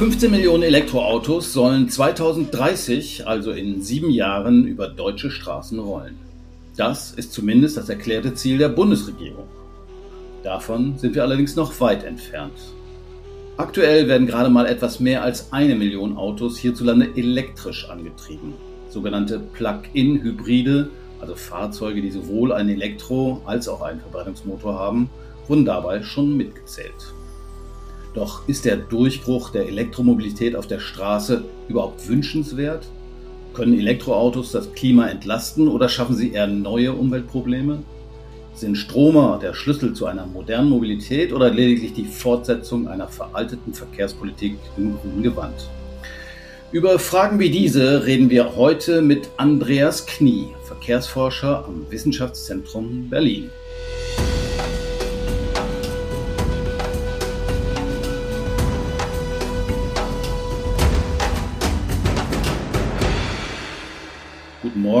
[0.00, 6.16] 15 Millionen Elektroautos sollen 2030, also in sieben Jahren, über deutsche Straßen rollen.
[6.76, 9.44] Das ist zumindest das erklärte Ziel der Bundesregierung.
[10.42, 12.54] Davon sind wir allerdings noch weit entfernt.
[13.58, 18.54] Aktuell werden gerade mal etwas mehr als eine Million Autos hierzulande elektrisch angetrieben.
[18.88, 20.88] Sogenannte Plug-in-Hybride,
[21.20, 25.10] also Fahrzeuge, die sowohl einen Elektro- als auch einen Verbrennungsmotor haben,
[25.46, 27.12] wurden dabei schon mitgezählt.
[28.14, 32.86] Doch ist der Durchbruch der Elektromobilität auf der Straße überhaupt wünschenswert?
[33.54, 37.82] Können Elektroautos das Klima entlasten oder schaffen sie eher neue Umweltprobleme?
[38.54, 44.56] Sind Stromer der Schlüssel zu einer modernen Mobilität oder lediglich die Fortsetzung einer veralteten Verkehrspolitik
[44.76, 45.68] im grünen Gewand?
[46.72, 53.50] Über Fragen wie diese reden wir heute mit Andreas Knie, Verkehrsforscher am Wissenschaftszentrum Berlin.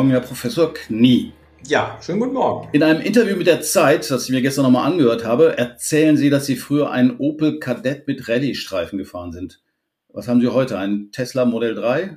[0.00, 1.34] Morgen, Herr Professor Knie.
[1.66, 2.68] Ja, schönen guten Morgen.
[2.72, 6.30] In einem Interview mit der Zeit, das ich mir gestern nochmal angehört habe, erzählen Sie,
[6.30, 9.60] dass Sie früher einen Opel Kadett mit Rallye-Streifen gefahren sind.
[10.08, 10.78] Was haben Sie heute?
[10.78, 12.16] Ein Tesla Modell 3?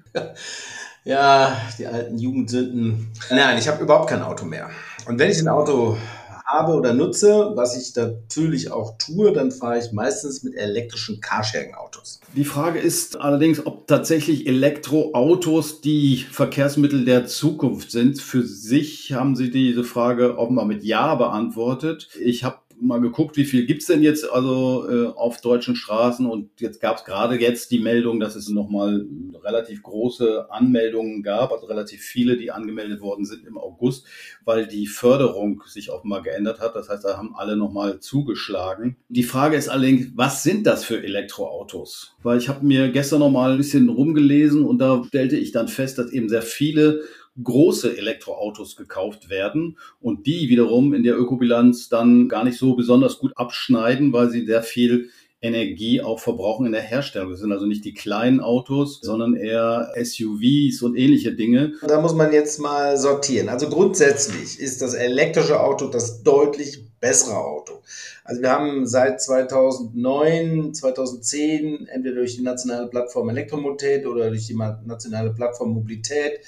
[1.03, 3.11] Ja, die alten Jugendsünden.
[3.29, 4.69] Nein, ich habe überhaupt kein Auto mehr.
[5.05, 5.97] Und wenn ich ein Auto
[6.45, 12.19] habe oder nutze, was ich natürlich auch tue, dann fahre ich meistens mit elektrischen Carsharing-Autos.
[12.35, 18.21] Die Frage ist allerdings, ob tatsächlich Elektroautos die Verkehrsmittel der Zukunft sind.
[18.21, 22.09] Für sich haben Sie diese Frage offenbar mit Ja beantwortet.
[22.19, 26.49] Ich habe mal geguckt, wie viel gibt's denn jetzt also äh, auf deutschen Straßen und
[26.59, 29.05] jetzt gab es gerade jetzt die Meldung, dass es nochmal
[29.43, 34.05] relativ große Anmeldungen gab, also relativ viele, die angemeldet worden sind im August,
[34.45, 36.75] weil die Förderung sich offenbar geändert hat.
[36.75, 38.97] Das heißt, da haben alle nochmal zugeschlagen.
[39.09, 42.15] Die Frage ist allerdings, was sind das für Elektroautos?
[42.23, 45.97] Weil ich habe mir gestern nochmal ein bisschen rumgelesen und da stellte ich dann fest,
[45.97, 47.01] dass eben sehr viele
[47.41, 53.17] große Elektroautos gekauft werden und die wiederum in der Ökobilanz dann gar nicht so besonders
[53.17, 55.09] gut abschneiden, weil sie sehr viel
[55.43, 57.31] Energie auch verbrauchen in der Herstellung.
[57.31, 61.73] Das sind also nicht die kleinen Autos, sondern eher SUVs und ähnliche Dinge.
[61.85, 63.49] Da muss man jetzt mal sortieren.
[63.49, 67.81] Also grundsätzlich ist das elektrische Auto das deutlich bessere Auto.
[68.23, 74.55] Also wir haben seit 2009, 2010 entweder durch die nationale Plattform Elektromobilität oder durch die
[74.55, 76.39] nationale Plattform Mobilität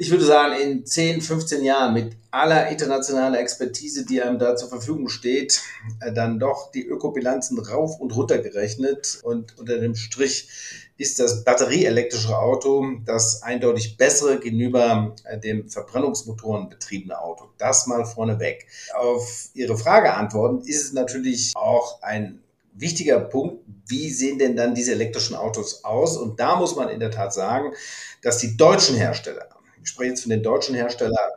[0.00, 4.70] ich würde sagen, in 10, 15 Jahren mit aller internationaler Expertise, die einem da zur
[4.70, 5.60] Verfügung steht,
[6.00, 9.20] äh, dann doch die Ökobilanzen rauf und runter gerechnet.
[9.22, 10.48] Und unter dem Strich
[10.96, 17.50] ist das batterieelektrische Auto das eindeutig bessere gegenüber äh, dem Verbrennungsmotoren betriebene Auto.
[17.58, 18.68] Das mal vorneweg.
[18.94, 24.74] Auf Ihre Frage antworten ist es natürlich auch ein wichtiger Punkt, wie sehen denn dann
[24.74, 26.16] diese elektrischen Autos aus?
[26.16, 27.74] Und da muss man in der Tat sagen,
[28.22, 31.30] dass die deutschen Hersteller spreche jetzt von den deutschen Herstellern,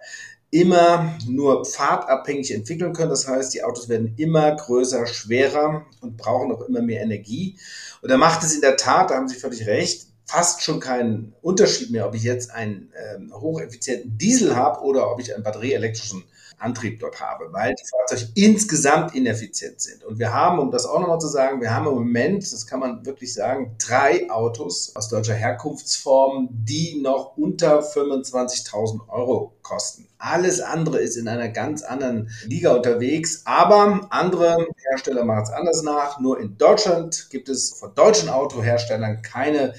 [0.51, 3.09] immer nur fahrtabhängig entwickeln können.
[3.09, 7.57] Das heißt, die Autos werden immer größer, schwerer und brauchen auch immer mehr Energie.
[8.01, 11.33] Und da macht es in der Tat, da haben Sie völlig recht, fast schon keinen
[11.41, 16.23] Unterschied mehr, ob ich jetzt einen äh, hocheffizienten Diesel habe oder ob ich einen batterieelektrischen
[16.63, 20.03] Antrieb dort habe, weil die Fahrzeuge insgesamt ineffizient sind.
[20.03, 22.79] Und wir haben, um das auch nochmal zu sagen, wir haben im Moment, das kann
[22.79, 30.07] man wirklich sagen, drei Autos aus deutscher Herkunftsform, die noch unter 25.000 Euro kosten.
[30.17, 35.83] Alles andere ist in einer ganz anderen Liga unterwegs, aber andere Hersteller machen es anders
[35.83, 36.19] nach.
[36.19, 39.73] Nur in Deutschland gibt es von deutschen Autoherstellern keine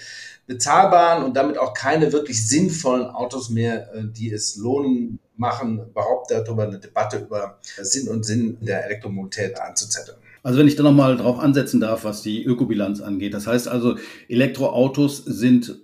[0.47, 6.31] bezahlbaren und damit auch keine wirklich sinnvollen Autos mehr, äh, die es lohnen machen, überhaupt
[6.31, 10.19] darüber eine Debatte über Sinn und Sinn der Elektromobilität anzuzetteln.
[10.43, 13.32] Also wenn ich da nochmal drauf ansetzen darf, was die Ökobilanz angeht.
[13.32, 13.97] Das heißt also,
[14.28, 15.78] Elektroautos sind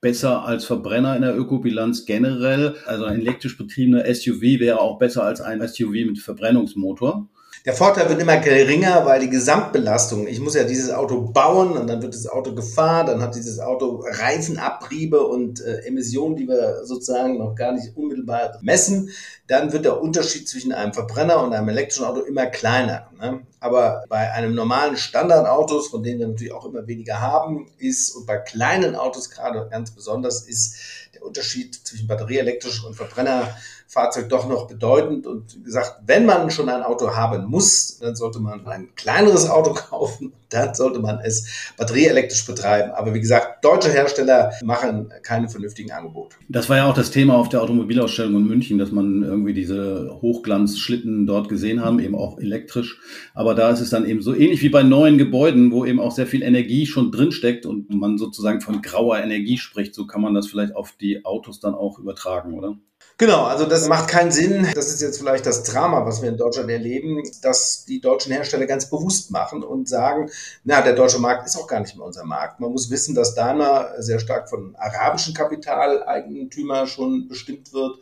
[0.00, 2.76] besser als Verbrenner in der Ökobilanz generell.
[2.86, 7.28] Also ein elektrisch betriebener SUV wäre auch besser als ein SUV mit Verbrennungsmotor.
[7.64, 11.88] Der Vorteil wird immer geringer, weil die Gesamtbelastung, ich muss ja dieses Auto bauen und
[11.88, 16.84] dann wird das Auto gefahren, dann hat dieses Auto Reifenabriebe und äh, Emissionen, die wir
[16.84, 19.10] sozusagen noch gar nicht unmittelbar messen.
[19.48, 23.10] Dann wird der Unterschied zwischen einem Verbrenner und einem elektrischen Auto immer kleiner.
[23.20, 23.42] Ne?
[23.60, 28.26] Aber bei einem normalen Standardautos, von denen wir natürlich auch immer weniger haben, ist und
[28.26, 30.76] bei kleinen Autos gerade ganz besonders ist
[31.16, 35.26] der Unterschied zwischen batterieelektrisch und Verbrennerfahrzeug doch noch bedeutend.
[35.26, 39.48] Und wie gesagt, wenn man schon ein Auto haben muss, dann sollte man ein kleineres
[39.48, 40.32] Auto kaufen.
[40.50, 42.92] Dann sollte man es batterieelektrisch betreiben.
[42.92, 46.36] Aber wie gesagt, deutsche Hersteller machen keine vernünftigen Angebote.
[46.48, 50.18] Das war ja auch das Thema auf der Automobilausstellung in München, dass man irgendwie diese
[50.22, 52.98] Hochglanzschlitten dort gesehen haben, eben auch elektrisch.
[53.34, 56.12] Aber da ist es dann eben so ähnlich wie bei neuen Gebäuden, wo eben auch
[56.12, 59.94] sehr viel Energie schon drinsteckt und man sozusagen von grauer Energie spricht.
[59.94, 62.76] So kann man das vielleicht auf die Autos dann auch übertragen, oder?
[63.18, 64.68] Genau, also das macht keinen Sinn.
[64.74, 68.66] Das ist jetzt vielleicht das Drama, was wir in Deutschland erleben, dass die deutschen Hersteller
[68.66, 70.28] ganz bewusst machen und sagen,
[70.64, 72.60] na, der deutsche Markt ist auch gar nicht mehr unser Markt.
[72.60, 78.00] Man muss wissen, dass Daimler sehr stark von arabischen Kapitaleigentümer schon bestimmt wird,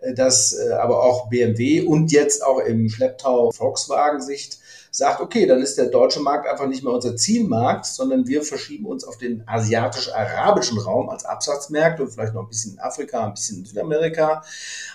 [0.00, 4.58] äh, dass äh, aber auch BMW und jetzt auch im Schlepptau Volkswagen-Sicht
[4.96, 8.86] sagt, okay, dann ist der deutsche Markt einfach nicht mehr unser Zielmarkt, sondern wir verschieben
[8.86, 13.34] uns auf den asiatisch-arabischen Raum als Absatzmärkte und vielleicht noch ein bisschen in Afrika, ein
[13.34, 14.42] bisschen in Südamerika.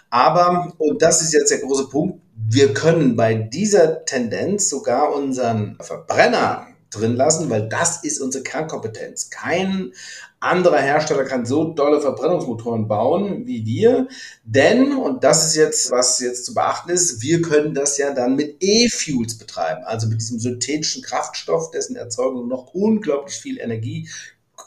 [0.09, 2.19] Aber, und das ist jetzt der große Punkt,
[2.49, 9.29] wir können bei dieser Tendenz sogar unseren Verbrenner drin lassen, weil das ist unsere Kernkompetenz.
[9.29, 9.93] Kein
[10.39, 14.07] anderer Hersteller kann so tolle Verbrennungsmotoren bauen wie wir,
[14.43, 18.35] denn, und das ist jetzt, was jetzt zu beachten ist, wir können das ja dann
[18.35, 24.09] mit E-Fuels betreiben, also mit diesem synthetischen Kraftstoff, dessen Erzeugung noch unglaublich viel Energie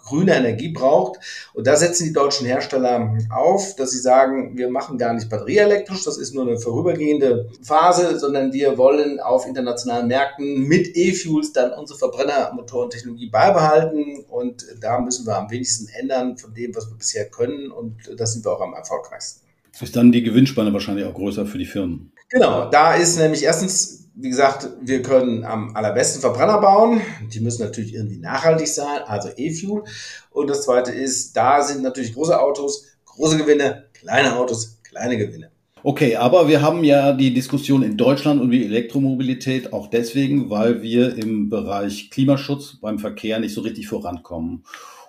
[0.04, 1.18] grüne Energie braucht.
[1.54, 6.04] Und da setzen die deutschen Hersteller auf, dass sie sagen, wir machen gar nicht batterieelektrisch,
[6.04, 11.72] das ist nur eine vorübergehende Phase, sondern wir wollen auf internationalen Märkten mit E-Fuels dann
[11.72, 14.24] unsere Verbrennermotorentechnologie beibehalten.
[14.28, 17.70] Und da müssen wir am wenigsten ändern von dem, was wir bisher können.
[17.70, 19.44] Und da sind wir auch am erfolgreichsten.
[19.80, 22.12] Ist dann die Gewinnspanne wahrscheinlich auch größer für die Firmen?
[22.28, 27.00] Genau, da ist nämlich erstens wie gesagt, wir können am allerbesten Verbrenner bauen.
[27.32, 29.82] Die müssen natürlich irgendwie nachhaltig sein, also E-Fuel.
[30.30, 35.50] Und das zweite ist, da sind natürlich große Autos, große Gewinne, kleine Autos, kleine Gewinne.
[35.82, 40.80] Okay, aber wir haben ja die Diskussion in Deutschland und die Elektromobilität auch deswegen, weil
[40.80, 44.64] wir im Bereich Klimaschutz beim Verkehr nicht so richtig vorankommen.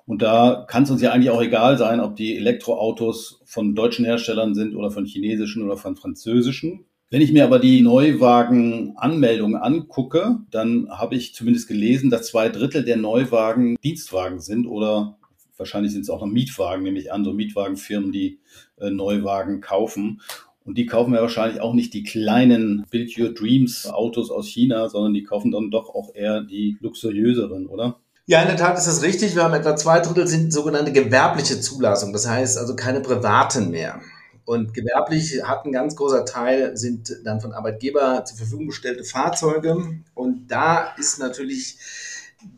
[0.06, 4.04] Und da kann es uns ja eigentlich auch egal sein, ob die Elektroautos von deutschen
[4.04, 6.86] Herstellern sind oder von chinesischen oder von französischen.
[7.16, 12.84] Wenn ich mir aber die Neuwagen-Anmeldungen angucke, dann habe ich zumindest gelesen, dass zwei Drittel
[12.84, 15.18] der Neuwagen Dienstwagen sind oder
[15.56, 18.40] wahrscheinlich sind es auch noch Mietwagen, nämlich andere Mietwagenfirmen, die
[18.82, 20.20] äh, Neuwagen kaufen.
[20.66, 24.90] Und die kaufen ja wahrscheinlich auch nicht die kleinen Build Your Dreams Autos aus China,
[24.90, 27.96] sondern die kaufen dann doch auch eher die luxuriöseren, oder?
[28.26, 29.38] Ja, in der Tat ist das richtig.
[29.38, 32.12] Wir haben etwa zwei Drittel sind sogenannte gewerbliche Zulassung.
[32.12, 34.02] Das heißt also keine privaten mehr.
[34.46, 40.00] Und gewerblich hat ein ganz großer Teil, sind dann von Arbeitgeber zur Verfügung gestellte Fahrzeuge.
[40.14, 41.80] Und da ist natürlich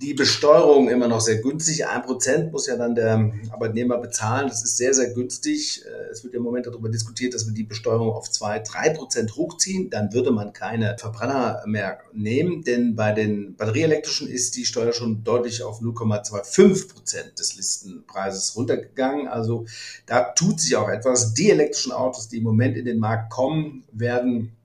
[0.01, 1.87] die Besteuerung immer noch sehr günstig.
[1.87, 4.47] Ein Prozent muss ja dann der Arbeitnehmer bezahlen.
[4.47, 5.83] Das ist sehr, sehr günstig.
[5.85, 9.35] Äh, es wird im Moment darüber diskutiert, dass wir die Besteuerung auf zwei, drei Prozent
[9.35, 9.89] hochziehen.
[9.89, 15.23] Dann würde man keine Verbrenner mehr nehmen, denn bei den batterieelektrischen ist die Steuer schon
[15.23, 19.27] deutlich auf 0,25 Prozent des Listenpreises runtergegangen.
[19.27, 19.65] Also
[20.05, 21.33] da tut sich auch etwas.
[21.33, 24.57] Die elektrischen Autos, die im Moment in den Markt kommen, werden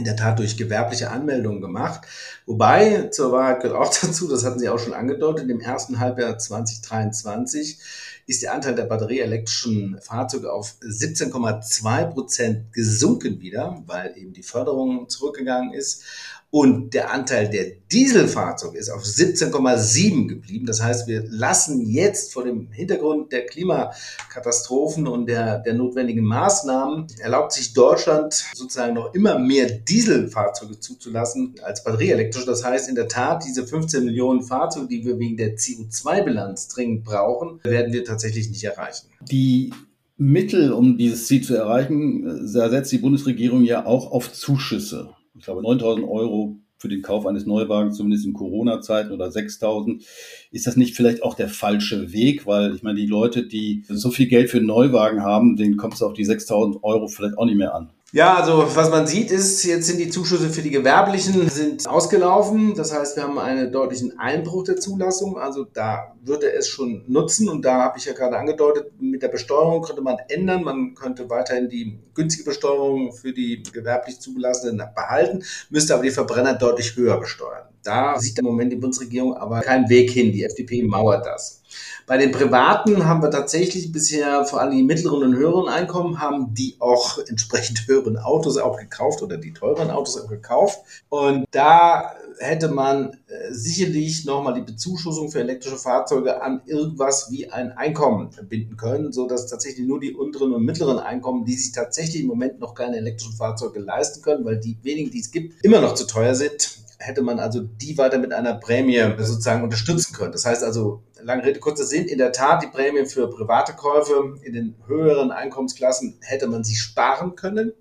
[0.00, 2.00] in der Tat durch gewerbliche Anmeldungen gemacht.
[2.46, 6.38] Wobei, zur Wahrheit gehört auch dazu, das hatten Sie auch schon angedeutet, im ersten Halbjahr
[6.38, 7.78] 2023
[8.26, 15.08] ist der Anteil der batterieelektrischen Fahrzeuge auf 17,2 Prozent gesunken wieder, weil eben die Förderung
[15.08, 16.04] zurückgegangen ist.
[16.52, 20.66] Und der Anteil der Dieselfahrzeuge ist auf 17,7 geblieben.
[20.66, 27.06] Das heißt, wir lassen jetzt vor dem Hintergrund der Klimakatastrophen und der, der notwendigen Maßnahmen,
[27.20, 32.46] erlaubt sich Deutschland sozusagen noch immer mehr Dieselfahrzeuge zuzulassen als batterieelektrische.
[32.46, 37.04] Das heißt, in der Tat, diese 15 Millionen Fahrzeuge, die wir wegen der CO2-Bilanz dringend
[37.04, 39.06] brauchen, werden wir tatsächlich nicht erreichen.
[39.30, 39.72] Die
[40.16, 45.10] Mittel, um dieses Ziel zu erreichen, setzt die Bundesregierung ja auch auf Zuschüsse
[45.40, 50.04] ich glaube, 9000 Euro für den Kauf eines Neuwagens, zumindest in Corona-Zeiten oder 6000.
[50.50, 52.46] Ist das nicht vielleicht auch der falsche Weg?
[52.46, 55.94] Weil ich meine, die Leute, die so viel Geld für einen Neuwagen haben, denen kommt
[55.94, 57.90] es auf die 6000 Euro vielleicht auch nicht mehr an.
[58.12, 62.74] Ja, also was man sieht ist, jetzt sind die Zuschüsse für die Gewerblichen sind ausgelaufen.
[62.74, 65.38] Das heißt, wir haben einen deutlichen Einbruch der Zulassung.
[65.38, 67.48] Also da würde es schon nutzen.
[67.48, 70.64] Und da habe ich ja gerade angedeutet, mit der Besteuerung könnte man ändern.
[70.64, 76.54] Man könnte weiterhin die günstige Besteuerung für die gewerblich zugelassenen behalten, müsste aber die Verbrenner
[76.54, 77.68] deutlich höher besteuern.
[77.84, 80.32] Da sieht im Moment die Bundesregierung aber keinen Weg hin.
[80.32, 81.59] Die FDP mauert das.
[82.06, 86.54] Bei den Privaten haben wir tatsächlich bisher vor allem die mittleren und höheren Einkommen haben
[86.54, 90.80] die auch entsprechend höheren Autos auch gekauft oder die teuren Autos auch gekauft.
[91.08, 97.50] Und da hätte man äh, sicherlich nochmal die Bezuschussung für elektrische Fahrzeuge an irgendwas wie
[97.50, 101.72] ein Einkommen verbinden können, so dass tatsächlich nur die unteren und mittleren Einkommen, die sich
[101.72, 105.64] tatsächlich im Moment noch keine elektrischen Fahrzeuge leisten können, weil die wenigen, die es gibt,
[105.64, 110.14] immer noch zu teuer sind, hätte man also die weiter mit einer Prämie sozusagen unterstützen
[110.14, 110.32] können.
[110.32, 114.38] Das heißt also, lange Rede, kurzer Sinn, in der Tat, die Prämie für private Käufe
[114.42, 117.72] in den höheren Einkommensklassen hätte man sich sparen können.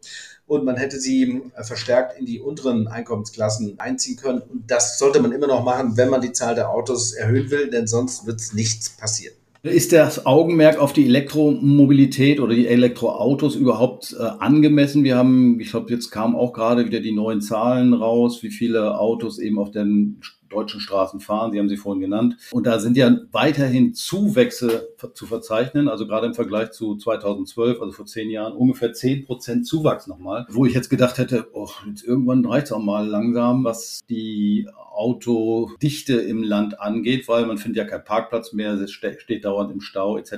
[0.47, 4.41] und man hätte sie äh, verstärkt in die unteren Einkommensklassen einziehen können.
[4.41, 7.69] Und das sollte man immer noch machen, wenn man die Zahl der Autos erhöhen will,
[7.69, 9.35] denn sonst wird nichts passieren.
[9.62, 15.04] Ist das Augenmerk auf die Elektromobilität oder die Elektroautos überhaupt äh, angemessen?
[15.04, 18.98] Wir haben, ich glaube, jetzt kamen auch gerade wieder die neuen Zahlen raus, wie viele
[18.98, 21.51] Autos eben auf den deutschen Straßen fahren.
[21.51, 22.38] Sie haben sie vorhin genannt.
[22.51, 25.88] Und da sind ja weiterhin Zuwächse zu verzeichnen.
[25.88, 30.46] Also gerade im Vergleich zu 2012, also vor zehn Jahren, ungefähr zehn Prozent Zuwachs nochmal.
[30.50, 34.68] Wo ich jetzt gedacht hätte, oh, jetzt irgendwann reicht es auch mal langsam, was die
[35.00, 39.79] Autodichte im Land angeht, weil man findet ja keinen Parkplatz mehr, es steht dauernd im
[39.79, 40.34] Stau etc.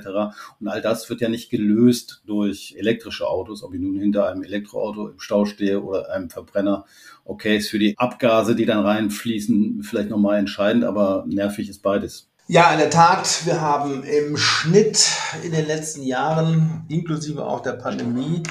[0.60, 4.44] Und all das wird ja nicht gelöst durch elektrische Autos, ob ich nun hinter einem
[4.44, 6.84] Elektroauto im Stau stehe oder einem Verbrenner.
[7.24, 12.28] Okay, ist für die Abgase, die dann reinfließen, vielleicht nochmal entscheidend, aber nervig ist beides.
[12.48, 15.08] Ja, in der Tat, wir haben im Schnitt
[15.44, 18.42] in den letzten Jahren, inklusive auch der Pandemie,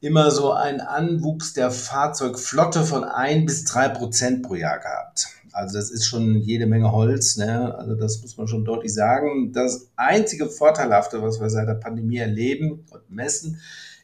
[0.00, 5.26] immer so einen Anwuchs der Fahrzeugflotte von ein bis drei Prozent pro Jahr gehabt.
[5.52, 7.74] Also das ist schon jede Menge Holz, ne?
[7.76, 9.52] Also das muss man schon deutlich sagen.
[9.52, 13.60] Das einzige Vorteilhafte, was wir seit der Pandemie erleben und messen,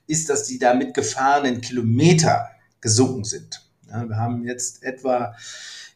[0.06, 2.50] ist, dass die damit gefahrenen Kilometer
[2.80, 3.65] gesunken sind.
[3.88, 5.34] Ja, wir haben jetzt etwa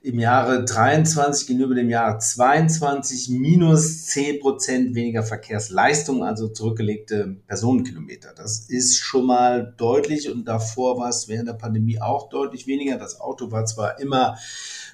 [0.03, 8.33] im Jahre 23 gegenüber dem Jahre 22 minus 10 Prozent weniger Verkehrsleistung, also zurückgelegte Personenkilometer.
[8.35, 12.97] Das ist schon mal deutlich und davor war es während der Pandemie auch deutlich weniger.
[12.97, 14.39] Das Auto war zwar immer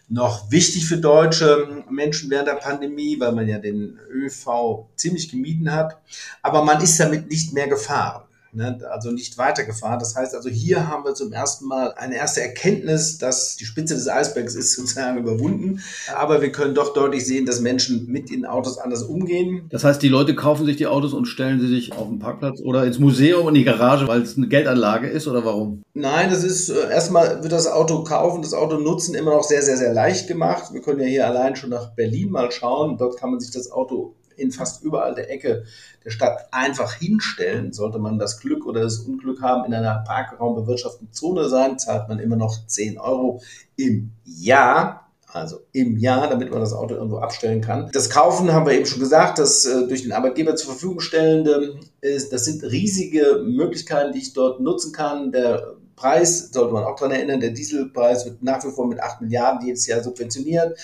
[0.09, 5.71] noch wichtig für deutsche Menschen während der Pandemie, weil man ja den ÖV ziemlich gemieden
[5.73, 6.01] hat,
[6.43, 8.26] aber man ist damit nicht mehr gefahren
[8.57, 9.99] ne, also nicht weitergefahren.
[9.99, 13.95] Das heißt also, hier haben wir zum ersten Mal eine erste Erkenntnis, dass die Spitze
[13.95, 15.81] des Eisbergs ist sozusagen überwunden.
[16.15, 19.67] Aber wir können doch deutlich sehen, dass Menschen mit den Autos anders umgehen.
[19.71, 22.61] Das heißt, die Leute kaufen sich die Autos und stellen sie sich auf den Parkplatz
[22.61, 25.83] oder ins Museum in die Garage, weil es eine Geldanlage ist oder warum?
[25.95, 29.63] Nein, das ist äh, erstmal wird das Auto kaufen, das Auto nutzen immer noch sehr,
[29.63, 30.73] sehr, sehr leicht gemacht.
[30.73, 32.97] Wir können ja hier allein schon nach Berlin mal schauen.
[32.99, 35.65] Dort kann man sich das Auto in fast überall der Ecke
[36.05, 37.73] der Stadt einfach hinstellen.
[37.73, 42.19] Sollte man das Glück oder das Unglück haben, in einer parkraumbewirtschafteten Zone sein, zahlt man
[42.19, 43.41] immer noch 10 Euro
[43.77, 47.91] im Jahr also im Jahr, damit man das Auto irgendwo abstellen kann.
[47.93, 51.79] Das Kaufen haben wir eben schon gesagt, das äh, durch den Arbeitgeber zur Verfügung stellende
[52.01, 55.33] ist, das sind riesige Möglichkeiten, die ich dort nutzen kann.
[55.33, 59.23] Der Preis, sollte man auch daran erinnern, der Dieselpreis wird nach wie vor mit 8
[59.23, 60.79] Milliarden jedes Jahr subventioniert.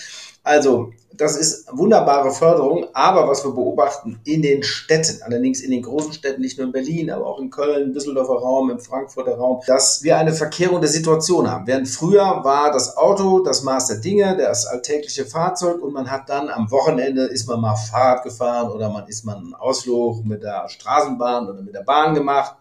[0.45, 5.83] Also, das ist wunderbare Förderung, aber was wir beobachten in den Städten, allerdings in den
[5.83, 9.61] großen Städten, nicht nur in Berlin, aber auch in Köln, Düsseldorfer Raum, im Frankfurter Raum,
[9.67, 11.67] dass wir eine Verkehrung der Situation haben.
[11.67, 16.27] Während früher war das Auto das Maß der Dinge, das alltägliche Fahrzeug und man hat
[16.27, 20.41] dann am Wochenende ist man mal Fahrrad gefahren oder man ist mal einen Ausflug mit
[20.41, 22.55] der Straßenbahn oder mit der Bahn gemacht.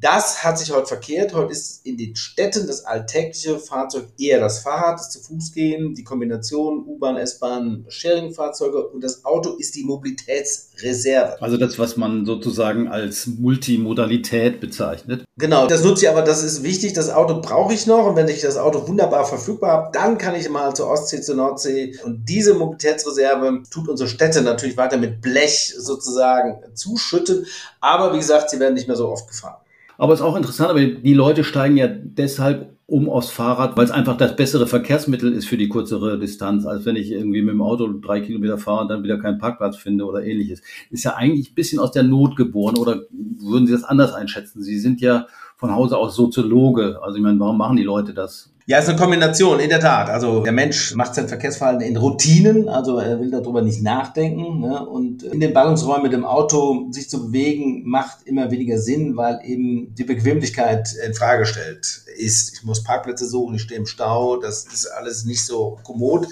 [0.00, 1.34] Das hat sich heute verkehrt.
[1.34, 5.94] Heute ist in den Städten das alltägliche Fahrzeug eher das Fahrrad, das zu Fuß gehen,
[5.94, 11.42] die Kombination U-Bahn, S-Bahn, Sharing-Fahrzeuge und das Auto ist die Mobilitätsreserve.
[11.42, 15.24] Also das, was man sozusagen als Multimodalität bezeichnet.
[15.36, 16.92] Genau, das nutze ich aber, das ist wichtig.
[16.92, 20.36] Das Auto brauche ich noch und wenn ich das Auto wunderbar verfügbar habe, dann kann
[20.36, 25.20] ich mal zur Ostsee, zur Nordsee und diese Mobilitätsreserve tut unsere Städte natürlich weiter mit
[25.20, 27.46] Blech sozusagen zuschütten.
[27.80, 29.56] Aber wie gesagt, sie werden nicht mehr so oft gefahren.
[29.98, 33.84] Aber es ist auch interessant, aber die Leute steigen ja deshalb um aufs Fahrrad, weil
[33.84, 37.52] es einfach das bessere Verkehrsmittel ist für die kürzere Distanz, als wenn ich irgendwie mit
[37.52, 40.62] dem Auto drei Kilometer fahre und dann wieder keinen Parkplatz finde oder ähnliches.
[40.90, 44.62] Ist ja eigentlich ein bisschen aus der Not geboren oder würden Sie das anders einschätzen?
[44.62, 45.26] Sie sind ja
[45.56, 47.02] von Hause aus Soziologe.
[47.02, 48.54] Also ich meine, warum machen die Leute das?
[48.68, 50.10] Ja, es ist eine Kombination, in der Tat.
[50.10, 54.60] Also der Mensch macht sein Verkehrsverhalten in Routinen, also er will darüber nicht nachdenken.
[54.60, 54.86] Ne?
[54.86, 59.40] Und in den Ballungsräumen mit dem Auto sich zu bewegen, macht immer weniger Sinn, weil
[59.42, 62.52] eben die Bequemlichkeit in Frage stellt ist.
[62.56, 66.28] Ich muss Parkplätze suchen, ich stehe im Stau, das ist alles nicht so kommod.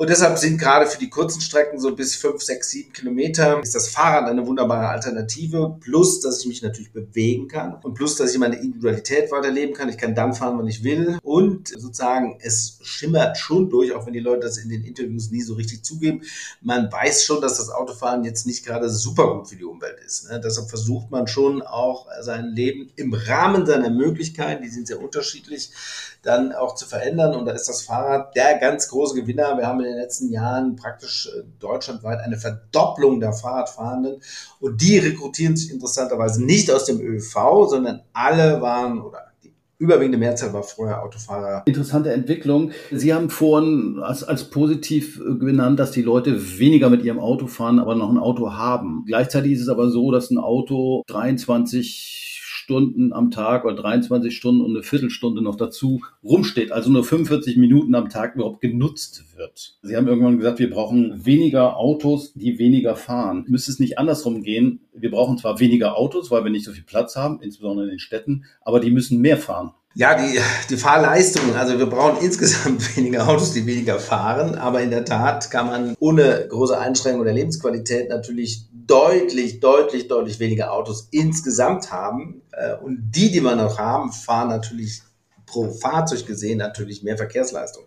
[0.00, 3.74] Und deshalb sind gerade für die kurzen Strecken so bis fünf, sechs, sieben Kilometer ist
[3.74, 5.76] das Fahrrad eine wunderbare Alternative.
[5.80, 9.88] Plus, dass ich mich natürlich bewegen kann und plus, dass ich meine Individualität weiterleben kann.
[9.88, 11.18] Ich kann dann fahren, wann ich will.
[11.24, 15.42] Und sozusagen, es schimmert schon durch, auch wenn die Leute das in den Interviews nie
[15.42, 16.22] so richtig zugeben.
[16.60, 20.30] Man weiß schon, dass das Autofahren jetzt nicht gerade super gut für die Umwelt ist.
[20.30, 20.40] Ne?
[20.40, 25.72] Deshalb versucht man schon auch sein Leben im Rahmen seiner Möglichkeiten, die sind sehr unterschiedlich,
[26.22, 27.34] dann auch zu verändern.
[27.34, 29.56] Und da ist das Fahrrad der ganz große Gewinner.
[29.56, 34.20] Wir haben den letzten Jahren praktisch äh, deutschlandweit eine Verdopplung der Fahrradfahrenden.
[34.60, 39.28] Und die rekrutieren sich interessanterweise nicht aus dem ÖV, sondern alle waren oder
[39.78, 41.62] überwiegende Mehrzahl war vorher Autofahrer.
[41.66, 42.72] Interessante Entwicklung.
[42.90, 47.46] Sie haben vorhin als, als positiv äh, genannt, dass die Leute weniger mit ihrem Auto
[47.46, 49.04] fahren, aber noch ein Auto haben.
[49.06, 52.37] Gleichzeitig ist es aber so, dass ein Auto 23
[52.68, 57.56] Stunden am Tag oder 23 Stunden und eine Viertelstunde noch dazu rumsteht, also nur 45
[57.56, 59.78] Minuten am Tag überhaupt genutzt wird.
[59.80, 63.46] Sie haben irgendwann gesagt, wir brauchen weniger Autos, die weniger fahren.
[63.48, 64.80] Müsste es nicht andersrum gehen?
[64.92, 68.00] Wir brauchen zwar weniger Autos, weil wir nicht so viel Platz haben, insbesondere in den
[68.00, 69.72] Städten, aber die müssen mehr fahren.
[69.94, 70.38] Ja, die,
[70.70, 75.50] die Fahrleistung, also wir brauchen insgesamt weniger Autos, die weniger fahren, aber in der Tat
[75.50, 82.42] kann man ohne große Einschränkung der Lebensqualität natürlich deutlich, deutlich, deutlich weniger Autos insgesamt haben.
[82.52, 85.02] Äh, und die, die wir noch haben, fahren natürlich
[85.48, 87.84] pro Fahrzeug gesehen natürlich mehr Verkehrsleistung.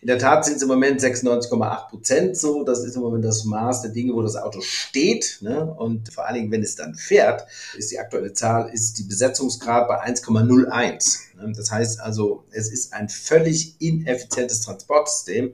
[0.00, 2.64] In der Tat sind es im Moment 96,8 Prozent so.
[2.64, 5.38] Das ist im Moment das Maß der Dinge, wo das Auto steht.
[5.42, 5.74] Ne?
[5.74, 9.88] Und vor allen Dingen, wenn es dann fährt, ist die aktuelle Zahl, ist die Besetzungsgrad
[9.88, 11.18] bei 1,01.
[11.36, 11.52] Ne?
[11.54, 15.52] Das heißt also, es ist ein völlig ineffizientes Transportsystem,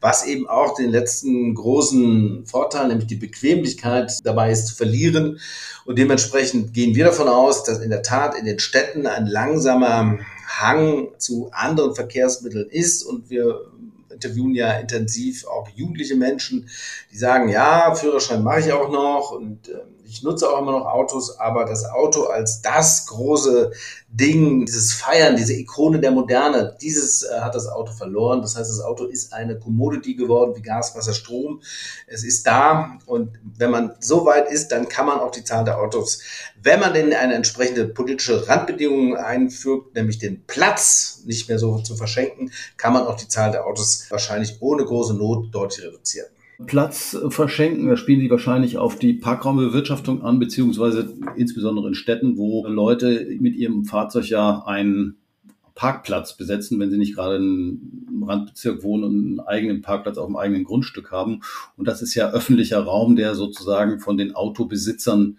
[0.00, 5.38] was eben auch den letzten großen Vorteil, nämlich die Bequemlichkeit dabei ist zu verlieren.
[5.84, 10.18] Und dementsprechend gehen wir davon aus, dass in der Tat in den Städten ein langsamer
[10.46, 13.72] Hang zu anderen Verkehrsmitteln ist und wir
[14.10, 16.68] interviewen ja intensiv auch jugendliche Menschen,
[17.12, 20.86] die sagen, ja, Führerschein mache ich auch noch und äh, ich nutze auch immer noch
[20.86, 23.72] Autos, aber das Auto als das große
[24.08, 28.42] Ding, dieses Feiern, diese Ikone der Moderne, dieses äh, hat das Auto verloren.
[28.42, 31.62] Das heißt, das Auto ist eine Commodity geworden wie Gas, Wasser, Strom.
[32.06, 35.64] Es ist da und wenn man so weit ist, dann kann man auch die Zahl
[35.64, 36.20] der Autos,
[36.62, 41.96] wenn man denn eine entsprechende politische Randbedingung einfügt, nämlich den Platz nicht mehr so zu
[41.96, 46.28] verschenken, kann man auch die Zahl der Autos wahrscheinlich ohne große Not deutlich reduzieren.
[46.66, 47.88] Platz verschenken.
[47.88, 53.56] Da spielen Sie wahrscheinlich auf die Parkraumbewirtschaftung an, beziehungsweise insbesondere in Städten, wo Leute mit
[53.56, 55.16] ihrem Fahrzeug ja einen
[55.74, 60.36] Parkplatz besetzen, wenn sie nicht gerade im Randbezirk wohnen und einen eigenen Parkplatz auf dem
[60.36, 61.40] eigenen Grundstück haben.
[61.76, 65.38] Und das ist ja öffentlicher Raum, der sozusagen von den Autobesitzern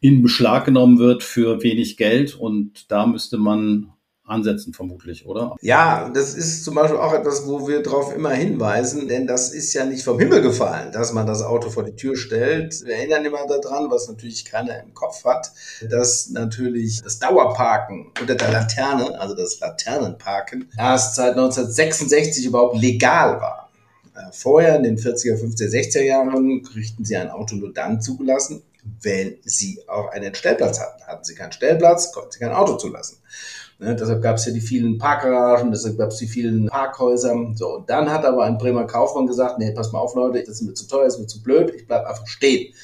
[0.00, 2.34] in Beschlag genommen wird für wenig Geld.
[2.34, 3.92] Und da müsste man
[4.30, 5.56] ansetzen, vermutlich, oder?
[5.60, 9.72] Ja, das ist zum Beispiel auch etwas, wo wir darauf immer hinweisen, denn das ist
[9.74, 12.84] ja nicht vom Himmel gefallen, dass man das Auto vor die Tür stellt.
[12.84, 15.52] Wir erinnern immer daran, was natürlich keiner im Kopf hat,
[15.88, 23.40] dass natürlich das Dauerparken unter der Laterne, also das Laternenparken, erst seit 1966 überhaupt legal
[23.40, 23.70] war.
[24.14, 28.62] Äh, vorher, in den 40er, 50er, 60er Jahren, kriegten sie ein Auto nur dann zugelassen,
[29.02, 31.02] wenn sie auch einen Stellplatz hatten.
[31.04, 33.18] Hatten sie keinen Stellplatz, konnten sie kein Auto zulassen.
[33.80, 37.34] Ne, deshalb gab es ja die vielen Parkgaragen, deshalb gab es die vielen Parkhäuser.
[37.54, 40.56] So, und dann hat aber ein Bremer Kaufmann gesagt, nee, pass mal auf, Leute, das
[40.56, 42.74] ist mir zu teuer, das ist mir zu blöd, ich bleib einfach stehen.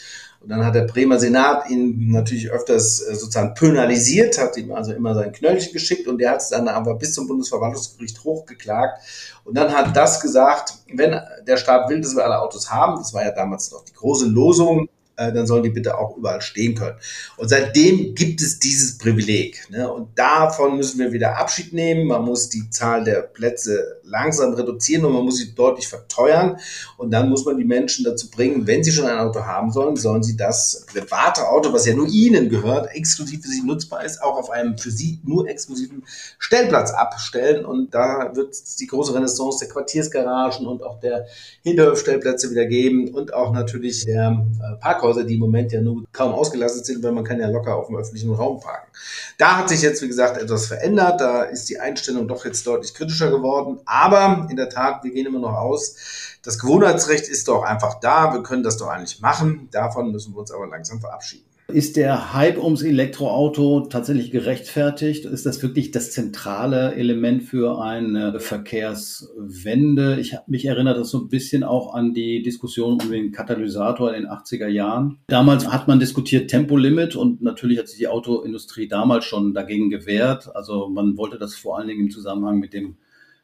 [0.40, 4.92] Und dann hat der Bremer Senat ihn natürlich öfters äh, sozusagen penalisiert, hat ihm also
[4.92, 9.02] immer sein Knöllchen geschickt und der hat es dann aber bis zum Bundesverwaltungsgericht hochgeklagt.
[9.44, 13.12] Und dann hat das gesagt, wenn der Staat will, dass wir alle Autos haben, das
[13.12, 16.74] war ja damals noch die große Losung, äh, dann sollen die bitte auch überall stehen
[16.74, 16.96] können.
[17.36, 19.66] Und seitdem gibt es dieses Privileg.
[19.70, 19.90] Ne?
[19.90, 22.06] Und davon müssen wir wieder Abschied nehmen.
[22.06, 26.58] Man muss die Zahl der Plätze langsam reduzieren und man muss sie deutlich verteuern.
[26.96, 29.96] Und dann muss man die Menschen dazu bringen, wenn sie schon ein Auto haben sollen,
[29.96, 34.22] sollen sie das private Auto, was ja nur ihnen gehört, exklusiv für sie nutzbar ist,
[34.22, 36.04] auch auf einem für sie nur exklusiven
[36.38, 37.64] Stellplatz abstellen.
[37.64, 41.26] Und da wird es die große Renaissance der Quartiersgaragen und auch der
[41.62, 46.32] Hinterhofstellplätze wieder geben und auch natürlich der äh, Parkhäuser, die im Moment ja nur kaum
[46.32, 48.90] ausgelastet sind, weil man kann ja locker auf dem öffentlichen Raum parken.
[49.38, 51.20] Da hat sich jetzt, wie gesagt, etwas verändert.
[51.20, 53.78] Da ist die Einstellung doch jetzt deutlich kritischer geworden.
[53.86, 55.96] Aber in der Tat, wir gehen immer noch aus.
[56.42, 58.32] Das Gewohnheitsrecht ist doch einfach da.
[58.32, 59.68] Wir können das doch eigentlich machen.
[59.70, 61.44] Davon müssen wir uns aber langsam verabschieden.
[61.72, 65.24] Ist der Hype ums Elektroauto tatsächlich gerechtfertigt?
[65.24, 70.20] Ist das wirklich das zentrale Element für eine Verkehrswende?
[70.20, 74.22] Ich mich erinnert das so ein bisschen auch an die Diskussion um den Katalysator in
[74.22, 75.18] den 80er Jahren.
[75.26, 80.54] Damals hat man diskutiert Tempolimit und natürlich hat sich die Autoindustrie damals schon dagegen gewehrt.
[80.54, 82.96] Also man wollte das vor allen Dingen im Zusammenhang mit dem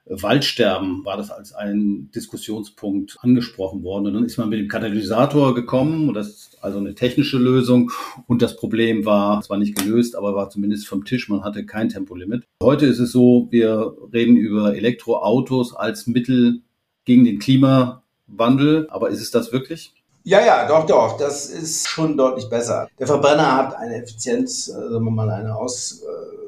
[0.05, 4.07] Waldsterben war das als ein Diskussionspunkt angesprochen worden.
[4.07, 7.91] Und dann ist man mit dem Katalysator gekommen, und das ist also eine technische Lösung.
[8.27, 11.29] Und das Problem war zwar nicht gelöst, aber war zumindest vom Tisch.
[11.29, 12.45] Man hatte kein Tempolimit.
[12.63, 16.63] Heute ist es so, wir reden über Elektroautos als Mittel
[17.05, 18.89] gegen den Klimawandel.
[18.91, 19.95] Aber ist es das wirklich?
[20.25, 21.17] Ja, ja, doch, doch.
[21.17, 22.89] Das ist schon deutlich besser.
[22.99, 26.42] Der Verbrenner hat eine Effizienz, äh, sagen wir mal, eine Aus, äh,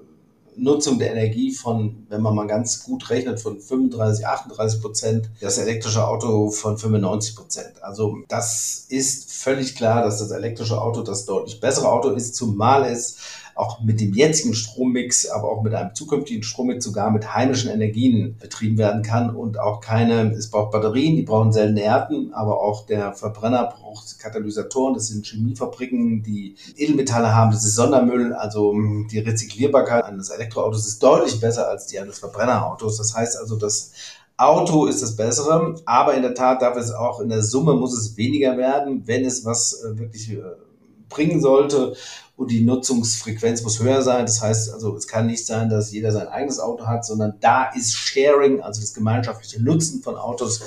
[0.56, 5.58] Nutzung der Energie von, wenn man mal ganz gut rechnet, von 35, 38 Prozent, das
[5.58, 7.82] elektrische Auto von 95 Prozent.
[7.82, 12.84] Also das ist völlig klar, dass das elektrische Auto das deutlich bessere Auto ist, zumal
[12.84, 13.16] es
[13.54, 18.36] auch mit dem jetzigen Strommix, aber auch mit einem zukünftigen Strommix sogar mit heimischen Energien
[18.40, 22.86] betrieben werden kann und auch keine, es braucht Batterien, die brauchen seltene Erden, aber auch
[22.86, 28.74] der Verbrenner braucht Katalysatoren, das sind Chemiefabriken, die Edelmetalle haben, das ist Sondermüll, also
[29.10, 32.96] die Rezyklierbarkeit eines Elektroautos ist deutlich besser als die eines Verbrennerautos.
[32.96, 33.92] Das heißt also, das
[34.36, 37.96] Auto ist das Bessere, aber in der Tat darf es auch in der Summe muss
[37.96, 40.42] es weniger werden, wenn es was äh, wirklich äh,
[41.08, 41.94] bringen sollte
[42.36, 44.26] und die Nutzungsfrequenz muss höher sein.
[44.26, 47.70] Das heißt also, es kann nicht sein, dass jeder sein eigenes Auto hat, sondern da
[47.72, 50.60] ist Sharing, also das gemeinschaftliche Nutzen von Autos,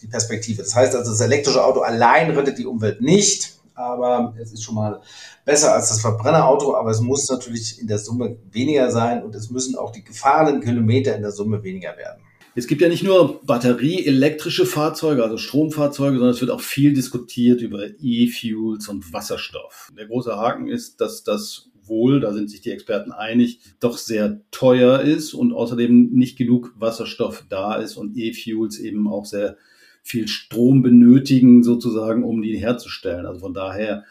[0.00, 0.62] die Perspektive.
[0.62, 4.74] Das heißt also, das elektrische Auto allein rettet die Umwelt nicht, aber es ist schon
[4.74, 5.00] mal
[5.44, 9.50] besser als das Verbrennerauto, aber es muss natürlich in der Summe weniger sein und es
[9.50, 12.22] müssen auch die gefahrenen Kilometer in der Summe weniger werden.
[12.54, 17.62] Es gibt ja nicht nur batterieelektrische Fahrzeuge, also Stromfahrzeuge, sondern es wird auch viel diskutiert
[17.62, 19.90] über E-Fuels und Wasserstoff.
[19.96, 24.42] Der große Haken ist, dass das wohl, da sind sich die Experten einig, doch sehr
[24.50, 29.56] teuer ist und außerdem nicht genug Wasserstoff da ist und E-Fuels eben auch sehr
[30.02, 33.24] viel Strom benötigen, sozusagen, um die herzustellen.
[33.24, 34.04] Also von daher,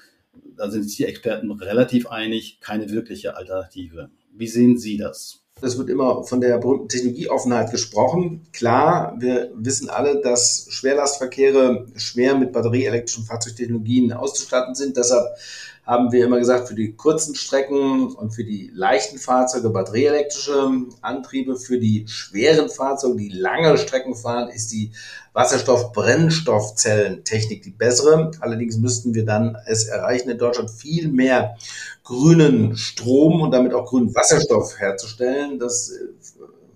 [0.55, 4.09] da sind sich die Experten relativ einig, keine wirkliche Alternative.
[4.33, 5.40] Wie sehen Sie das?
[5.61, 8.47] Es wird immer von der berühmten Technologieoffenheit gesprochen.
[8.51, 14.97] Klar, wir wissen alle, dass Schwerlastverkehre schwer mit batterieelektrischen Fahrzeugtechnologien auszustatten sind.
[14.97, 15.25] Deshalb
[15.83, 20.69] haben wir immer gesagt, für die kurzen Strecken und für die leichten Fahrzeuge batterieelektrische
[21.01, 21.55] Antriebe.
[21.57, 24.91] Für die schweren Fahrzeuge, die lange Strecken fahren, ist die
[25.33, 28.29] Wasserstoff-Brennstoffzellentechnik die bessere.
[28.41, 31.57] Allerdings müssten wir dann es erreichen, in Deutschland viel mehr
[32.03, 35.57] grünen Strom und damit auch grünen Wasserstoff herzustellen.
[35.59, 36.09] Das äh,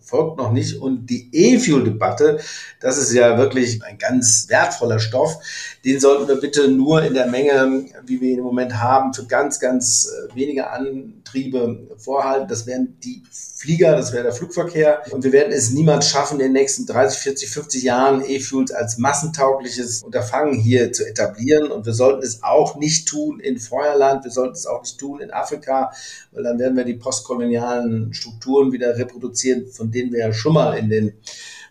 [0.06, 0.80] folgt noch nicht.
[0.80, 2.40] Und die E-Fuel-Debatte,
[2.80, 5.38] das ist ja wirklich ein ganz wertvoller Stoff.
[5.84, 9.26] Den sollten wir bitte nur in der Menge, wie wir ihn im Moment haben, für
[9.26, 12.48] ganz, ganz äh, wenige Antriebe vorhalten.
[12.48, 15.02] Das wären die Flieger, das wäre der Flugverkehr.
[15.12, 18.98] Und wir werden es niemals schaffen, in den nächsten 30, 40, 50 Jahren E-Fuels als
[18.98, 21.72] massentaugliches Unterfangen hier zu etablieren.
[21.72, 25.20] Und wir sollten es auch nicht tun in Feuerland, wir sollten es auch nicht tun
[25.20, 25.92] in Afrika,
[26.32, 30.78] weil dann werden wir die postkolonialen Strukturen wieder reproduzieren, von denen wir ja schon mal
[30.78, 31.14] in den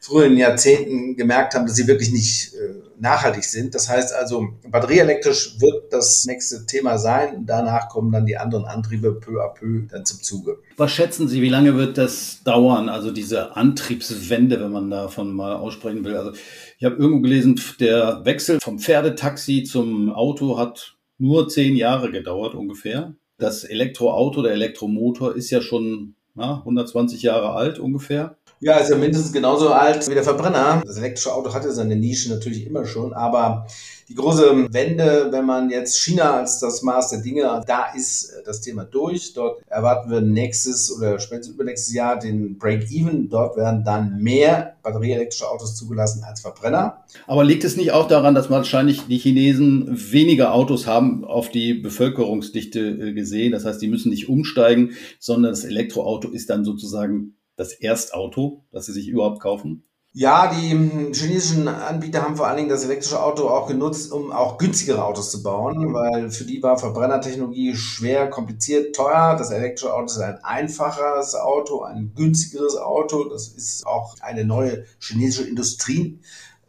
[0.04, 3.74] frühen Jahrzehnten gemerkt haben, dass sie wirklich nicht äh, nachhaltig sind.
[3.74, 7.44] Das heißt also, batterieelektrisch wird das nächste Thema sein.
[7.46, 10.58] Danach kommen dann die anderen Antriebe peu à peu dann zum Zuge.
[10.76, 12.90] Was schätzen Sie, wie lange wird das dauern?
[12.90, 16.16] Also diese Antriebswende, wenn man davon mal aussprechen will.
[16.16, 16.32] Also
[16.78, 22.54] ich habe irgendwo gelesen, der Wechsel vom Pferdetaxi zum Auto hat nur zehn Jahre gedauert
[22.54, 23.14] ungefähr.
[23.38, 28.36] Das Elektroauto, der Elektromotor ist ja schon na, 120 Jahre alt ungefähr.
[28.64, 30.82] Ja, ist ja mindestens genauso alt wie der Verbrenner.
[30.86, 33.66] Das elektrische Auto hatte seine Nische natürlich immer schon, aber
[34.08, 38.62] die große Wende, wenn man jetzt China als das Maß der Dinge, da ist das
[38.62, 39.34] Thema durch.
[39.34, 43.28] Dort erwarten wir nächstes oder spätestens übernächstes Jahr den Break-Even.
[43.28, 47.04] Dort werden dann mehr batterieelektrische Autos zugelassen als Verbrenner.
[47.26, 51.74] Aber liegt es nicht auch daran, dass wahrscheinlich die Chinesen weniger Autos haben auf die
[51.74, 53.52] Bevölkerungsdichte äh, gesehen?
[53.52, 58.86] Das heißt, die müssen nicht umsteigen, sondern das Elektroauto ist dann sozusagen das Erstauto, das
[58.86, 59.84] sie sich überhaupt kaufen?
[60.16, 64.30] Ja, die hm, chinesischen Anbieter haben vor allen Dingen das elektrische Auto auch genutzt, um
[64.30, 69.34] auch günstigere Autos zu bauen, weil für die war Verbrennertechnologie schwer, kompliziert, teuer.
[69.36, 73.24] Das elektrische Auto ist ein einfacheres Auto, ein günstigeres Auto.
[73.24, 76.20] Das ist auch eine neue chinesische Industrie.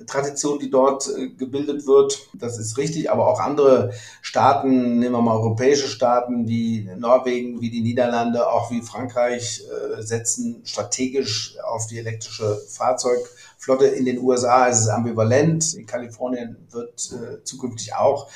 [0.07, 2.27] Tradition, die dort äh, gebildet wird.
[2.33, 7.69] Das ist richtig, aber auch andere Staaten, nehmen wir mal europäische Staaten wie Norwegen, wie
[7.69, 13.85] die Niederlande, auch wie Frankreich, äh, setzen strategisch auf die elektrische Fahrzeugflotte.
[13.85, 15.73] In den USA ist es ambivalent.
[15.73, 18.27] In Kalifornien wird äh, zukünftig auch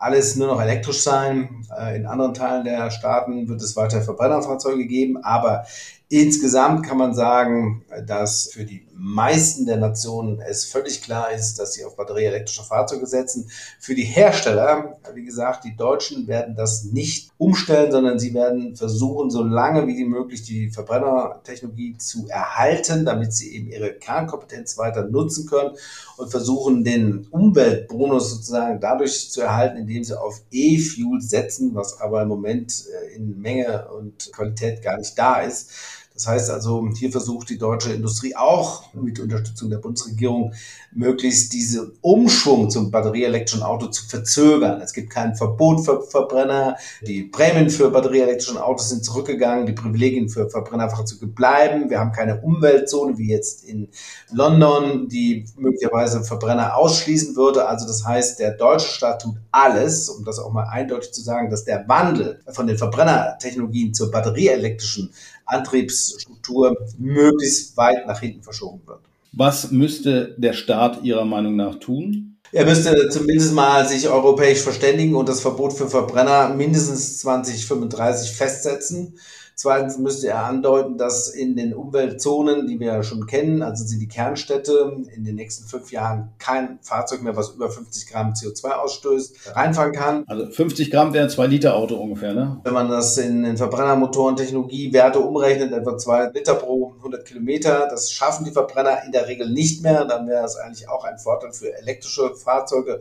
[0.00, 1.66] alles nur noch elektrisch sein.
[1.96, 5.64] In anderen Teilen der Staaten wird es weiter Verbrennerfahrzeuge geben, aber
[6.10, 11.74] Insgesamt kann man sagen, dass für die meisten der Nationen es völlig klar ist, dass
[11.74, 13.50] sie auf batterieelektrische Fahrzeuge setzen.
[13.78, 19.30] Für die Hersteller, wie gesagt, die Deutschen werden das nicht umstellen, sondern sie werden versuchen,
[19.30, 25.46] so lange wie möglich die Verbrennertechnologie zu erhalten, damit sie eben ihre Kernkompetenz weiter nutzen
[25.46, 25.76] können
[26.16, 32.22] und versuchen, den Umweltbonus sozusagen dadurch zu erhalten, indem sie auf E-Fuel setzen, was aber
[32.22, 35.70] im Moment äh, in Menge und Qualität gar nicht da ist.
[36.18, 40.52] Das heißt also, hier versucht die deutsche Industrie auch mit Unterstützung der Bundesregierung
[40.90, 44.80] möglichst diesen Umschwung zum batterieelektrischen Auto zu verzögern.
[44.80, 46.76] Es gibt kein Verbot für Verbrenner.
[47.06, 49.66] Die Prämien für batterieelektrische Autos sind zurückgegangen.
[49.66, 51.88] Die Privilegien für Verbrennerfahrzeuge bleiben.
[51.88, 53.86] Wir haben keine Umweltzone wie jetzt in
[54.32, 57.68] London, die möglicherweise Verbrenner ausschließen würde.
[57.68, 61.48] Also das heißt, der deutsche Staat tut alles, um das auch mal eindeutig zu sagen,
[61.48, 65.12] dass der Wandel von den Verbrennertechnologien zur batterieelektrischen
[65.48, 69.00] Antriebsstruktur möglichst weit nach hinten verschoben wird.
[69.32, 72.36] Was müsste der Staat Ihrer Meinung nach tun?
[72.52, 79.18] Er müsste zumindest mal sich europäisch verständigen und das Verbot für Verbrenner mindestens 2035 festsetzen.
[79.60, 83.98] Zweitens müsste er andeuten, dass in den Umweltzonen, die wir ja schon kennen, also sind
[83.98, 88.70] die Kernstädte, in den nächsten fünf Jahren kein Fahrzeug mehr, was über 50 Gramm CO2
[88.70, 90.22] ausstößt, reinfahren kann.
[90.28, 92.60] Also 50 Gramm wäre ein 2 Liter Auto ungefähr, ne?
[92.62, 98.12] Wenn man das in, in Verbrennermotorentechnologie Werte umrechnet, etwa 2 Liter pro 100 Kilometer, das
[98.12, 100.04] schaffen die Verbrenner in der Regel nicht mehr.
[100.04, 103.00] Dann wäre es eigentlich auch ein Vorteil für elektrische Fahrzeuge.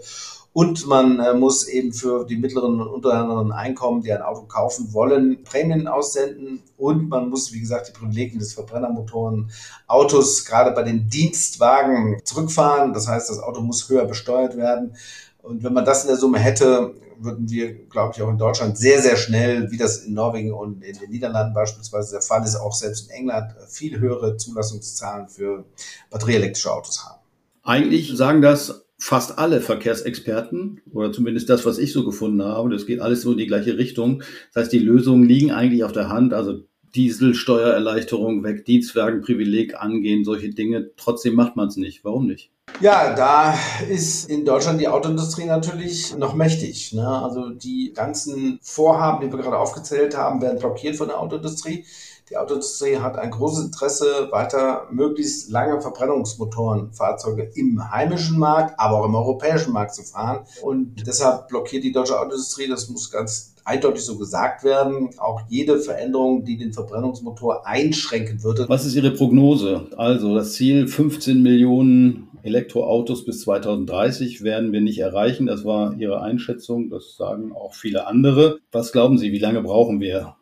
[0.57, 4.91] Und man äh, muss eben für die mittleren und unteren Einkommen, die ein Auto kaufen
[4.91, 6.63] wollen, Prämien aussenden.
[6.77, 9.51] Und man muss, wie gesagt, die Privilegien des Verbrennermotoren
[9.85, 12.91] Autos gerade bei den Dienstwagen zurückfahren.
[12.91, 14.95] Das heißt, das Auto muss höher besteuert werden.
[15.43, 18.79] Und wenn man das in der Summe hätte, würden wir, glaube ich, auch in Deutschland
[18.79, 22.55] sehr, sehr schnell, wie das in Norwegen und in den Niederlanden beispielsweise der Fall ist,
[22.55, 25.65] auch selbst in England, viel höhere Zulassungszahlen für
[26.09, 27.19] batterieelektrische Autos haben.
[27.61, 32.86] Eigentlich sagen das fast alle Verkehrsexperten oder zumindest das, was ich so gefunden habe, das
[32.86, 34.23] geht alles so in die gleiche Richtung.
[34.53, 36.33] Das heißt, die Lösungen liegen eigentlich auf der Hand.
[36.33, 36.62] Also
[36.95, 40.91] Dieselsteuererleichterung weg, Dienstwagenprivileg angehen, solche Dinge.
[40.97, 42.03] Trotzdem macht man es nicht.
[42.03, 42.49] Warum nicht?
[42.81, 43.55] Ja, da
[43.89, 46.93] ist in Deutschland die Autoindustrie natürlich noch mächtig.
[46.93, 47.07] Ne?
[47.07, 51.86] Also die ganzen Vorhaben, die wir gerade aufgezählt haben, werden blockiert von der Autoindustrie.
[52.29, 59.05] Die Autoindustrie hat ein großes Interesse, weiter möglichst lange Verbrennungsmotorenfahrzeuge im heimischen Markt, aber auch
[59.05, 60.45] im europäischen Markt zu fahren.
[60.61, 65.79] Und deshalb blockiert die deutsche Autoindustrie, das muss ganz eindeutig so gesagt werden, auch jede
[65.79, 68.65] Veränderung, die den Verbrennungsmotor einschränken würde.
[68.67, 69.87] Was ist Ihre Prognose?
[69.95, 75.45] Also das Ziel 15 Millionen Elektroautos bis 2030 werden wir nicht erreichen.
[75.45, 76.89] Das war Ihre Einschätzung.
[76.89, 78.59] Das sagen auch viele andere.
[78.71, 80.35] Was glauben Sie, wie lange brauchen wir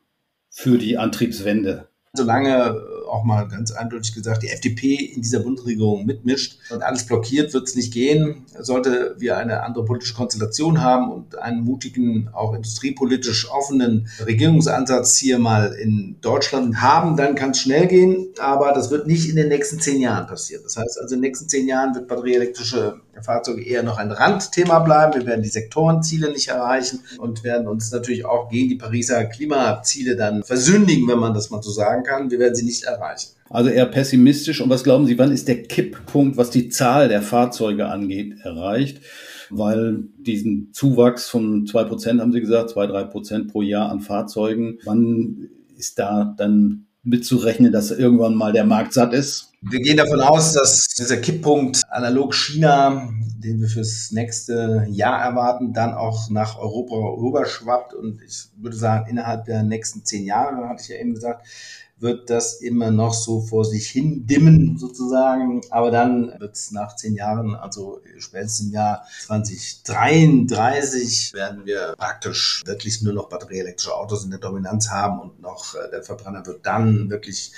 [0.56, 1.89] für die Antriebswende.
[2.13, 7.54] Solange auch mal ganz eindeutig gesagt, die FDP in dieser Bundesregierung mitmischt und alles blockiert,
[7.54, 8.46] wird es nicht gehen.
[8.58, 15.39] Sollte wir eine andere politische Konstellation haben und einen mutigen, auch industriepolitisch offenen Regierungsansatz hier
[15.39, 19.50] mal in Deutschland haben, dann kann es schnell gehen, aber das wird nicht in den
[19.50, 20.63] nächsten zehn Jahren passieren.
[20.63, 24.80] Das heißt also, in den nächsten zehn Jahren wird batterieelektrische Fahrzeuge eher noch ein Randthema
[24.80, 25.13] bleiben.
[25.15, 30.15] Wir werden die Sektorenziele nicht erreichen und werden uns natürlich auch gegen die Pariser Klimaziele
[30.15, 32.32] dann versündigen, wenn man das mal so sagen kann.
[32.32, 33.30] Wir werden sie nicht erreichen.
[33.49, 34.62] Also eher pessimistisch.
[34.62, 39.01] Und was glauben Sie, wann ist der Kipppunkt, was die Zahl der Fahrzeuge angeht, erreicht?
[39.51, 44.01] Weil diesen Zuwachs von zwei Prozent, haben Sie gesagt, zwei, drei Prozent pro Jahr an
[44.01, 49.51] Fahrzeugen, wann ist da dann mitzurechnen, dass irgendwann mal der Markt satt ist?
[49.67, 55.73] Wir gehen davon aus, dass dieser Kipppunkt analog China, den wir fürs nächste Jahr erwarten,
[55.73, 57.95] dann auch nach Europa rüberschwappt.
[57.95, 61.47] Und ich würde sagen, innerhalb der nächsten zehn Jahre, hatte ich ja eben gesagt,
[61.97, 65.62] wird das immer noch so vor sich hin dimmen sozusagen.
[65.71, 72.62] Aber dann wird es nach zehn Jahren, also spätestens im Jahr 2033, werden wir praktisch
[72.67, 76.67] wirklich nur noch batterieelektrische Autos in der Dominanz haben und noch äh, der Verbrenner wird
[76.67, 77.51] dann wirklich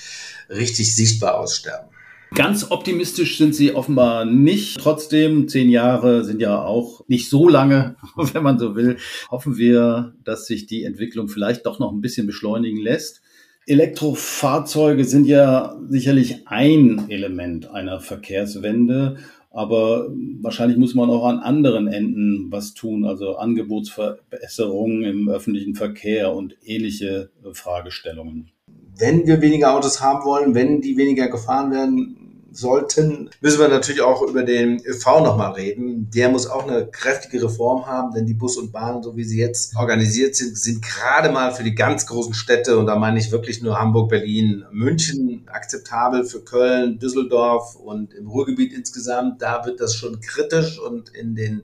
[0.50, 1.97] richtig sichtbar aussterben.
[2.34, 4.78] Ganz optimistisch sind sie offenbar nicht.
[4.80, 8.98] Trotzdem, zehn Jahre sind ja auch nicht so lange, wenn man so will.
[9.32, 13.22] Hoffen wir, dass sich die Entwicklung vielleicht doch noch ein bisschen beschleunigen lässt.
[13.66, 19.18] Elektrofahrzeuge sind ja sicherlich ein Element einer Verkehrswende,
[19.52, 20.08] aber
[20.42, 26.56] wahrscheinlich muss man auch an anderen Enden was tun, also Angebotsverbesserungen im öffentlichen Verkehr und
[26.64, 28.52] ähnliche Fragestellungen.
[28.98, 34.02] Wenn wir weniger Autos haben wollen, wenn die weniger gefahren werden, sollten, müssen wir natürlich
[34.02, 36.10] auch über den ÖV nochmal reden.
[36.14, 39.40] Der muss auch eine kräftige Reform haben, denn die Bus und Bahnen, so wie sie
[39.40, 43.32] jetzt organisiert sind, sind gerade mal für die ganz großen Städte, und da meine ich
[43.32, 49.42] wirklich nur Hamburg, Berlin, München, akzeptabel für Köln, Düsseldorf und im Ruhrgebiet insgesamt.
[49.42, 51.64] Da wird das schon kritisch und in den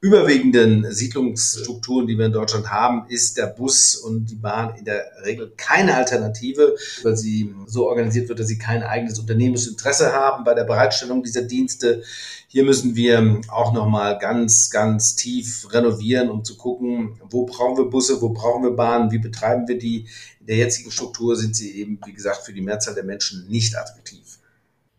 [0.00, 5.04] überwiegenden Siedlungsstrukturen, die wir in Deutschland haben, ist der Bus und die Bahn in der
[5.24, 10.54] Regel keine Alternative, weil sie so organisiert wird, dass sie kein eigenes Unternehmensinteresse haben bei
[10.54, 12.02] der Bereitstellung dieser Dienste.
[12.46, 17.90] Hier müssen wir auch nochmal ganz, ganz tief renovieren, um zu gucken, wo brauchen wir
[17.90, 20.06] Busse, wo brauchen wir Bahnen, wie betreiben wir die.
[20.40, 23.76] In der jetzigen Struktur sind sie eben, wie gesagt, für die Mehrzahl der Menschen nicht
[23.76, 24.38] attraktiv.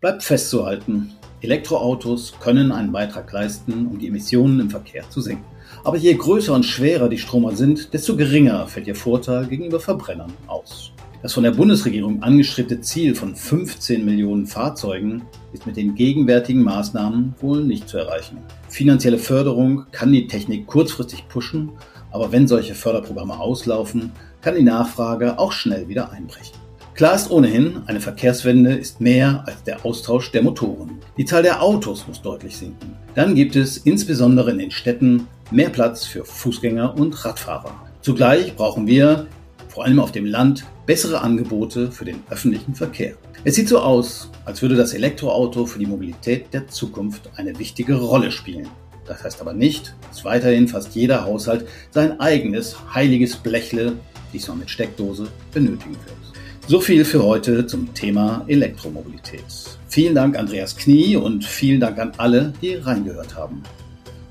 [0.02, 5.45] Bleibt festzuhalten, Elektroautos können einen Beitrag leisten, um die Emissionen im Verkehr zu senken.
[5.84, 10.34] Aber je größer und schwerer die Stromer sind, desto geringer fällt ihr Vorteil gegenüber Verbrennern
[10.47, 10.91] aus.
[11.21, 17.36] Das von der Bundesregierung angestrebte Ziel von 15 Millionen Fahrzeugen ist mit den gegenwärtigen Maßnahmen
[17.41, 18.38] wohl nicht zu erreichen.
[18.69, 21.71] Finanzielle Förderung kann die Technik kurzfristig pushen,
[22.12, 26.59] aber wenn solche Förderprogramme auslaufen, kann die Nachfrage auch schnell wieder einbrechen.
[27.00, 31.00] Klar ist ohnehin, eine Verkehrswende ist mehr als der Austausch der Motoren.
[31.16, 32.94] Die Zahl der Autos muss deutlich sinken.
[33.16, 37.74] Dann gibt es insbesondere in den Städten mehr Platz für Fußgänger und Radfahrer.
[38.02, 39.28] Zugleich brauchen wir,
[39.70, 43.14] vor allem auf dem Land, bessere Angebote für den öffentlichen Verkehr.
[43.46, 47.96] Es sieht so aus, als würde das Elektroauto für die Mobilität der Zukunft eine wichtige
[47.96, 48.68] Rolle spielen.
[49.08, 53.94] Das heißt aber nicht, dass weiterhin fast jeder Haushalt sein eigenes heiliges Blechle,
[54.34, 56.29] diesmal mit Steckdose, benötigen wird.
[56.70, 59.44] So viel für heute zum Thema Elektromobilität.
[59.88, 63.64] Vielen Dank Andreas Knie und vielen Dank an alle, die reingehört haben.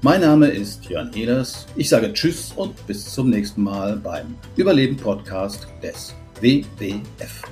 [0.03, 1.67] Mein Name ist Jörn Ehlers.
[1.75, 7.43] Ich sage Tschüss und bis zum nächsten Mal beim Überleben Podcast des WWF.